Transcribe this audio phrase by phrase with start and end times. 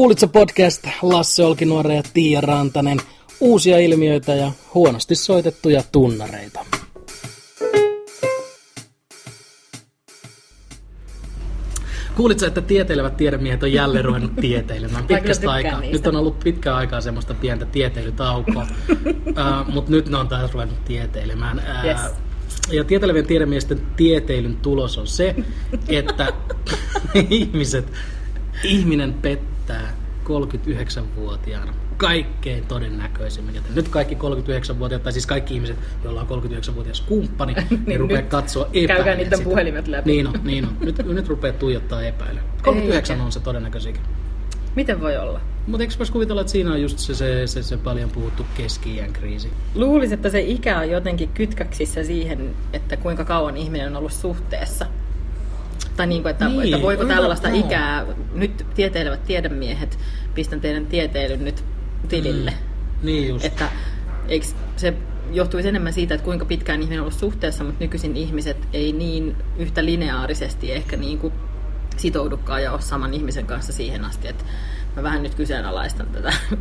[0.00, 2.98] Kuulitko podcast Lasse Olkinuore ja Tiia Rantanen.
[3.40, 6.64] Uusia ilmiöitä ja huonosti soitettuja tunnareita.
[12.16, 15.80] Kuulitko, että tieteilevät tiedemiehet on jälleen ruvennut tieteilemään pitkästä aikaa?
[15.80, 15.96] Niistä.
[15.96, 18.62] Nyt on ollut pitkä aikaa semmoista pientä tieteilytaukoa,
[18.92, 21.58] uh, mutta nyt ne on taas ruvennut tieteilemään.
[21.58, 22.00] Uh, yes.
[22.70, 25.36] Ja tieteilevien tiedemiesten tieteilyn tulos on se,
[25.88, 26.32] että
[27.30, 27.92] ihmiset,
[28.64, 29.14] ihminen
[29.70, 29.92] pettää
[30.24, 33.54] 39-vuotiaana kaikkein todennäköisimmin.
[33.54, 38.22] Joten nyt kaikki 39-vuotiaat, tai siis kaikki ihmiset, joilla on 39-vuotias kumppani, niin, niin rupeaa
[38.22, 39.48] katsoa epäilemään Käykää niiden sitä.
[39.50, 40.10] puhelimet läpi.
[40.10, 40.76] Niin on, niin on.
[40.80, 42.42] Nyt, nyt rupeaa tuijottaa epäilyä.
[42.62, 43.24] 39 Eikä.
[43.24, 44.02] on se todennäköisikin.
[44.76, 45.40] Miten voi olla?
[45.66, 49.02] Mutta eikö voisi kuvitella, että siinä on just se, se, se, se paljon puhuttu keski
[49.12, 49.50] kriisi?
[49.74, 54.86] Luulisin, että se ikä on jotenkin kytkäksissä siihen, että kuinka kauan ihminen on ollut suhteessa.
[56.00, 57.54] Tai niin kuin, että, niin, että voiko tällaista no.
[57.58, 59.98] ikää, nyt tieteilevät tiedemiehet,
[60.34, 61.64] pistän teidän tieteilyn nyt
[62.08, 62.50] tilille.
[62.50, 63.06] Mm.
[63.06, 63.44] Niin just.
[63.44, 63.68] Että
[64.28, 64.94] eikö se
[65.32, 69.36] johtuisi enemmän siitä, että kuinka pitkään ihminen on ollut suhteessa, mutta nykyisin ihmiset ei niin
[69.58, 71.32] yhtä lineaarisesti ehkä niin kuin
[71.96, 74.44] sitoudukaan ja ole saman ihmisen kanssa siihen asti, että
[74.96, 76.32] mä vähän nyt kyseenalaistan tätä.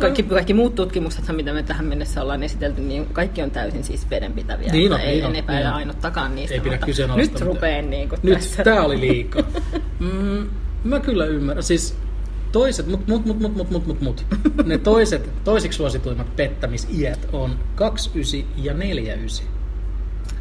[0.00, 4.10] Kaikki, kaikki muut tutkimukset, mitä me tähän mennessä ollaan esitelty, niin kaikki on täysin siis
[4.10, 4.72] vedenpitäviä.
[4.72, 6.54] Niin on, ei niin en epäile niin ainuttakaan niistä.
[6.54, 6.78] Ei pidä
[7.16, 8.64] Nyt rupeen niin kuin Nyt tässä.
[8.64, 9.42] tää oli liikaa.
[10.00, 10.48] mm,
[10.84, 11.62] mä kyllä ymmärrän.
[11.62, 11.96] Siis
[12.52, 14.26] toiset, mut, mut, mut, mut, mut, mut, mut, mut.
[14.64, 19.46] Ne toiset, toisiksi suosituimmat pettämisiät on 29 ja 49.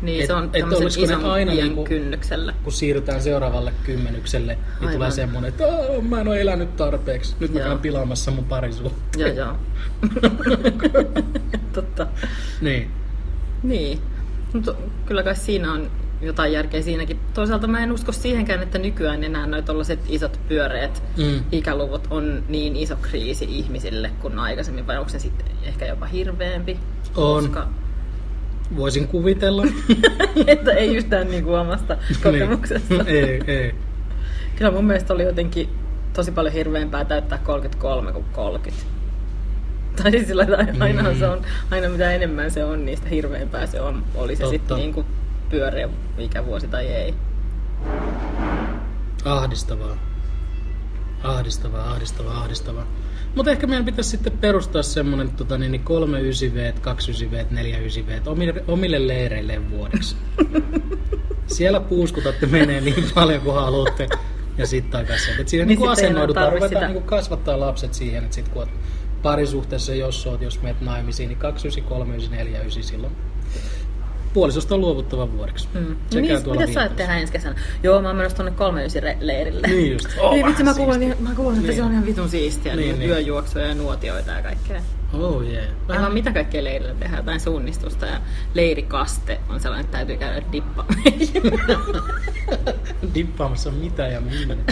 [0.01, 2.53] Niin, et, se on tämmöisen ison aina niin kuin, kynnyksellä.
[2.63, 4.93] Kun siirrytään seuraavalle kymmenykselle, niin Aivan.
[4.93, 5.63] tulee semmoinen, että
[6.01, 7.35] mä en ole elänyt tarpeeksi.
[7.39, 9.35] Nyt mä käyn pilaamassa mun parisuhteen.
[9.35, 9.55] Joo, joo.
[11.73, 12.07] Totta.
[12.61, 12.91] Niin.
[13.63, 13.99] Niin.
[14.53, 17.19] Mutta kyllä kai siinä on jotain järkeä siinäkin.
[17.33, 21.43] Toisaalta mä en usko siihenkään, että nykyään enää tollaset isot pyöreät mm.
[21.51, 26.79] ikäluvut on niin iso kriisi ihmisille kuin aikaisemmin, vai onko se sitten ehkä jopa hirveämpi?
[27.15, 27.43] On.
[27.43, 27.67] Koska...
[28.75, 29.65] Voisin kuvitella.
[30.47, 32.19] että ei yhtään niin kuin omasta niin.
[32.23, 32.95] kokemuksesta.
[33.07, 33.75] ei, ei.
[34.55, 35.69] Kyllä mun mielestä oli jotenkin
[36.13, 38.87] tosi paljon hirveämpää täyttää 33 kuin 30.
[40.03, 40.47] Tai siis sillä
[40.79, 41.19] aina, mm.
[41.19, 41.41] se on,
[41.71, 44.03] aina mitä enemmän se on, niistä hirveämpää se on.
[44.15, 45.05] Oli se sitten niin kuin
[45.49, 47.13] pyöreä ikävuosi tai ei.
[49.25, 50.06] Ahdistavaa.
[51.23, 52.87] Ahdistavaa, ahdistavaa, ahdistavaa.
[53.35, 58.27] Mutta ehkä meidän pitäisi sitten perustaa semmoinen tota, niin, 39 v 29 v 49 v
[58.27, 60.15] omille, omille leireille vuodeksi.
[61.47, 64.09] Siellä puuskutatte menee niin paljon kuin haluatte
[64.57, 65.41] ja sitten takaisin.
[65.41, 68.69] Et siinä niin niin asennoidutaan, ruvetaan niin kasvattaa lapset siihen, että sitten kun oot
[69.21, 73.15] parisuhteessa, jos oot, jos meet naimisiin, niin 29, 39, 49 silloin
[74.33, 75.67] puolisosta on luovuttava vuodeksi.
[75.73, 75.95] Mm.
[76.09, 77.55] Se niin, mitä sä tehdä ensi kesänä?
[77.83, 79.67] Joo, mä oon menossa tuonne leirille.
[79.67, 80.07] Niin just.
[80.21, 81.77] Oh, niin vitsi, mä kuulen, niin, mä kuulen että niin.
[81.77, 82.75] se on ihan vitun siistiä.
[82.75, 83.09] Niin, niin.
[83.09, 84.81] Yöjuoksuja ja nuotioita ja kaikkea.
[85.13, 85.65] Oh yeah.
[85.87, 86.03] Vähän...
[86.03, 88.21] Aivan mitä kaikkea leirillä tehdään, jotain suunnistusta ja
[88.53, 90.85] leirikaste on sellainen, että täytyy käydä dippa.
[93.15, 94.57] Dippaamassa mitä ja minne.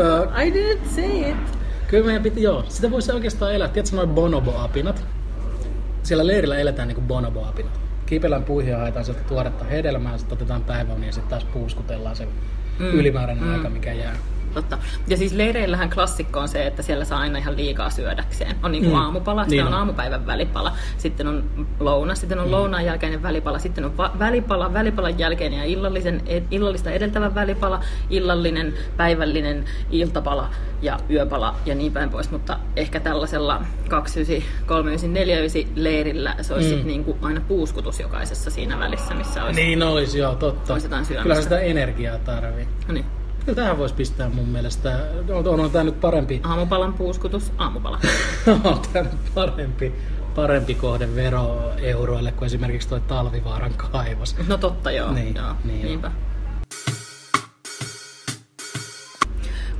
[0.00, 1.36] Uh, I didn't say it.
[1.88, 2.64] Kyllä meidän piti, joo.
[2.68, 3.68] Sitä voisi oikeastaan elää.
[3.68, 5.02] Tiedätkö noin bonobo-apinat?
[6.02, 10.64] Siellä leirillä eletään niin kuin bonobo-apinat kipelän puihin ja haetaan sieltä tuoretta hedelmää, sitten otetaan
[10.64, 12.28] päiväunia ja sitten taas puuskutellaan se
[12.78, 12.86] mm.
[12.86, 13.52] ylimääräinen mm.
[13.52, 14.16] aika, mikä jää.
[14.54, 14.78] Totta.
[15.08, 18.56] Ja siis leireillähän klassikko on se, että siellä saa aina ihan liikaa syödäkseen.
[18.62, 19.00] On niin kuin mm.
[19.00, 21.44] aamupala, sitten niin on, aamupäivän välipala, sitten on
[21.80, 22.52] lounas, sitten on mm.
[22.52, 28.74] lounaan jälkeinen välipala, sitten on va- välipala, välipalan jälkeinen ja illallisen, illallista edeltävä välipala, illallinen,
[28.96, 30.50] päivällinen, iltapala
[30.82, 32.30] ja yöpala ja niin päin pois.
[32.30, 36.86] Mutta ehkä tällaisella 29, 39, 49 leirillä se olisi mm.
[36.86, 39.60] niin kuin aina puuskutus jokaisessa siinä välissä, missä olisi.
[39.60, 40.74] Niin olisi, joo, totta.
[41.22, 42.68] Kyllä sitä energiaa tarvii.
[42.88, 43.19] No niin.
[43.44, 44.98] Kyllä tähän voisi pistää mun mielestä.
[45.28, 46.40] On, on, on tämä nyt parempi.
[46.44, 47.98] Aamupalan puuskutus, aamupala.
[48.64, 49.92] on tämä nyt parempi,
[50.34, 54.36] parempi kohde veroeuroille kuin esimerkiksi tuo Talvivaaran kaivos.
[54.48, 55.12] No totta joo.
[55.12, 56.12] Niin, joo niin niinpä.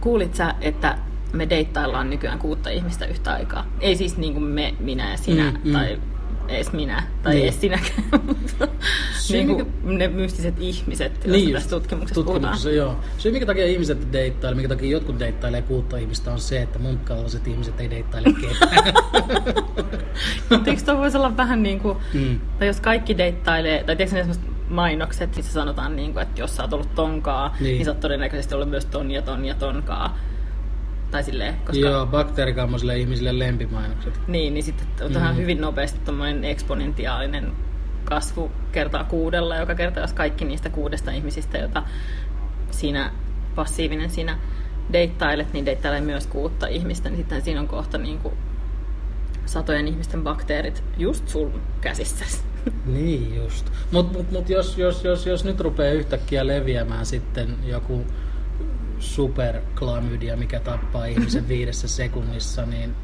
[0.00, 0.98] Kuulit sä, että
[1.32, 3.66] me deittaillaan nykyään kuutta ihmistä yhtä aikaa?
[3.80, 5.72] Ei siis niin kuin me, minä ja sinä, mm, mm.
[6.50, 7.44] Edes minä, tai niin.
[7.44, 8.68] edes sinäkään, mutta
[9.30, 9.98] niin kuin mikä...
[9.98, 12.76] ne mystiset ihmiset, joista niin tässä tutkimuksessa, tutkimuksessa puhutaan.
[12.76, 12.96] Joo.
[13.18, 16.98] Se, minkä takia ihmiset deittailee, minkä takia jotkut deittailee kuutta ihmistä, on se, että mun
[16.98, 18.94] kaltaiset ihmiset ei deittaile ketään.
[20.50, 22.40] mutta eikö voisi olla vähän niin kuin, mm.
[22.58, 24.34] tai jos kaikki deittailee, tai tiedätkö ne
[24.68, 28.00] mainokset, missä sanotaan, niin kuin, että jos sä oot ollut tonkaa, niin, niin sä oot
[28.00, 30.18] todennäköisesti ollut myös ton ja ton ja tonkaa.
[31.10, 31.86] Tai silleen, koska...
[31.86, 34.20] Joo, bakteerikammoisille ihmisille lempimainokset.
[34.26, 35.36] Niin, niin sitten on mm.
[35.36, 37.52] hyvin nopeasti tämmöinen eksponentiaalinen
[38.04, 41.82] kasvu kertaa kuudella, joka kertaa jos kaikki niistä kuudesta ihmisistä, jota
[42.70, 43.12] siinä
[43.54, 44.38] passiivinen siinä
[44.92, 48.34] deittailet, niin deittailee myös kuutta ihmistä, niin sitten siinä on kohta niin kuin
[49.46, 52.24] satojen ihmisten bakteerit just sun käsissä.
[52.86, 53.66] Niin just.
[53.90, 58.04] Mutta mut, mut jos, jos, jos, jos nyt rupeaa yhtäkkiä leviämään sitten joku
[59.00, 62.94] superklamydia, mikä tappaa ihmisen viidessä sekunnissa, niin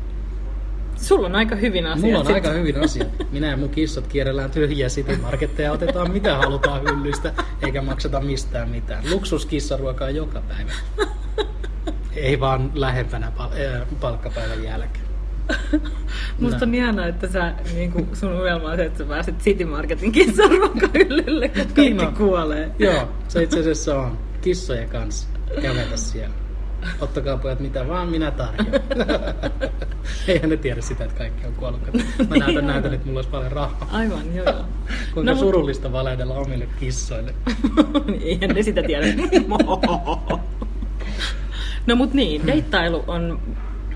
[0.97, 2.01] Sulla on aika hyvin asiat.
[2.01, 3.09] Mulla on aika hyvin asiat.
[3.33, 7.33] Minä ja mun kissat kierrellään tyhjiä citymarketteja, otetaan mitä halutaan hyllystä,
[7.63, 9.05] eikä makseta mistään mitään.
[9.11, 10.73] Luksuskissaruokaa joka päivä.
[12.17, 15.07] Ei vaan lähempänä pal- äh, palkkapäivän jälkeen.
[16.41, 19.65] Musta on ihanaa, että sä, niin kuin sun unelma on se, että sä pääset City
[19.65, 22.13] Marketin kissaruokahyllylle, kun kaikki no.
[22.17, 22.71] kuolee.
[22.79, 24.19] Joo, se itse asiassa on.
[24.41, 26.35] Kissojen kanssa kävetä siellä.
[27.01, 28.67] Ottakaa pojat mitä vaan minä tarjoan.
[30.29, 31.81] Eihän ne tiedä sitä, että kaikki on kuollut.
[32.29, 33.89] Mä näytän, näytän että mulla olisi paljon rahaa.
[33.93, 34.47] Aivan, joo.
[34.47, 34.65] joo.
[35.15, 37.35] Kuinka no, surullista valehdella omille kissoille.
[38.25, 39.07] Eihän ne sitä tiedä.
[41.87, 43.41] no mut niin, deittailu on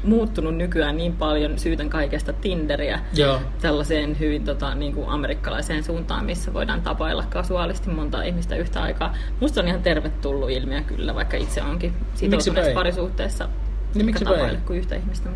[0.05, 3.41] muuttunut nykyään niin paljon, syytän kaikesta Tinderiä, Joo.
[3.61, 9.14] tällaiseen hyvin tota, niin kuin amerikkalaiseen suuntaan, missä voidaan tapailla kasuaalisti monta ihmistä yhtä aikaa.
[9.41, 13.49] Musta on ihan tervetullut ilmiö kyllä, vaikka itse onkin sitoutuneessa parisuhteessa
[13.94, 15.29] niin miksi tapaille kuin yhtä ihmistä.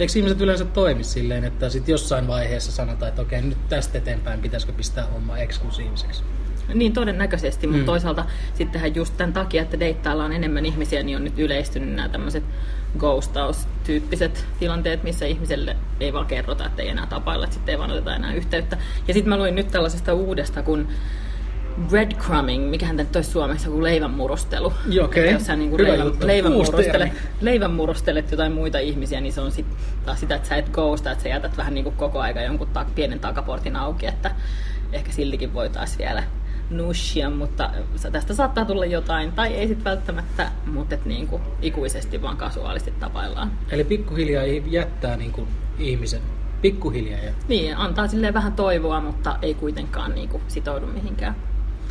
[0.00, 4.40] Eikö ihmiset yleensä toimi silleen, että sit jossain vaiheessa sanotaan, että okei, nyt tästä eteenpäin
[4.40, 6.22] pitäisikö pistää homma eksklusiiviseksi?
[6.74, 7.86] Niin todennäköisesti, mutta mm.
[7.86, 8.24] toisaalta
[8.54, 12.44] sittenhän just tämän takia, että deittailla on enemmän ihmisiä, niin on nyt yleistynyt nämä tämmöiset
[12.98, 17.90] ghostaus-tyyppiset tilanteet, missä ihmiselle ei vaan kerrota, että ei enää tapailla, että sitten ei vaan
[17.90, 18.78] oteta enää yhteyttä.
[19.08, 20.88] Ja sitten mä luin nyt tällaisesta uudesta, kun
[21.88, 24.72] breadcrumbing, mikähän tämä nyt olisi suomeksi, kuin leivänmurustelu.
[24.88, 25.30] Joo, okay.
[25.30, 29.66] Jos sä niin leivän, leivänmurustelet, leivänmurustelet jotain muita ihmisiä, niin se on sit,
[30.04, 32.68] taas sitä, että sä et ghosta, että sä jätät vähän niin kuin koko aika jonkun
[32.68, 34.30] ta- pienen takaportin auki, että
[34.92, 36.22] ehkä siltikin voitaisiin vielä
[36.72, 37.70] nushia, mutta
[38.12, 42.90] tästä saattaa tulla jotain, tai ei sitten välttämättä, mutta et niin kuin ikuisesti vaan kasuaalisti
[43.00, 43.52] tapaillaan.
[43.70, 45.48] Eli pikkuhiljaa jättää niin kuin
[45.78, 46.20] ihmisen
[46.62, 47.20] pikkuhiljaa.
[47.20, 47.32] Ja...
[47.48, 51.36] Niin, antaa sille vähän toivoa, mutta ei kuitenkaan niin kuin sitoudu mihinkään.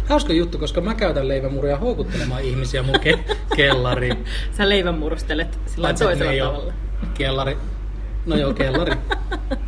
[0.09, 4.25] Hauska juttu, koska mä käytän leivämuria houkuttelemaan ihmisiä mun ke- kellariin.
[4.51, 6.73] Sä leivänmurustelet sillä Paitsi, toisella tavalla.
[7.13, 7.57] Kellari.
[8.25, 8.95] No joo, kellari.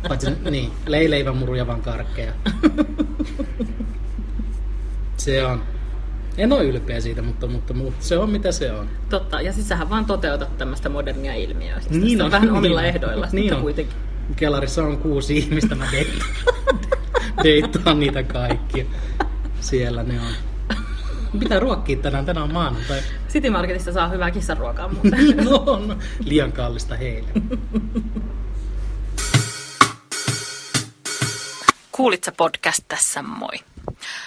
[0.08, 2.32] Paitsi, niin, lei leivänmuruja vaan karkkeja.
[5.24, 5.62] Se on.
[6.38, 8.88] En ole ylpeä siitä, mutta, mutta, mutta se on mitä se on.
[9.08, 11.80] Totta, ja siis sähän vaan toteutat tämmöistä modernia ilmiöä.
[11.80, 13.62] Siis niin on, on vähän omilla niin ehdoilla, niin on.
[13.62, 13.96] kuitenkin.
[14.36, 15.86] Kelarissa on kuusi ihmistä, mä
[17.44, 18.84] deittaan niitä kaikkia.
[19.60, 20.32] Siellä ne on.
[21.38, 23.00] Pitää ruokkia tänään, tänään on maanantai.
[23.28, 25.36] City Marketista saa hyvää kissaruokaa muuten.
[25.50, 25.98] no, on.
[26.24, 27.28] Liian kallista heille.
[31.92, 33.73] Kuulitko podcast tässä, moi.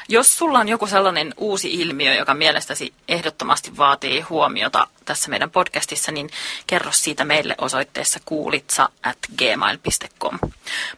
[0.10, 6.12] Jos sulla on joku sellainen uusi ilmiö, joka mielestäsi ehdottomasti vaatii huomiota tässä meidän podcastissa,
[6.12, 6.30] niin
[6.68, 10.40] kerro siitä meille osoitteessa kuulitsa at gmail.com.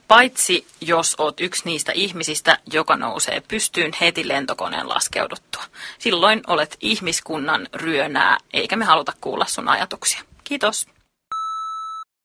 [0.08, 5.64] Paitsi jos oot yksi niistä ihmisistä, joka nousee pystyyn heti lentokoneen laskeuduttua.
[6.00, 10.22] Silloin olet ihmiskunnan ryönää, eikä me haluta kuulla sun ajatuksia.
[10.44, 10.99] Kiitos.